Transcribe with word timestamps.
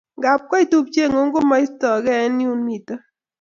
Ngabkoit 0.17 0.67
tupchengung 0.71 1.31
komoistokri 1.33 2.13
eng 2.23 2.37
Yun 2.45 2.59
mito 2.67 2.95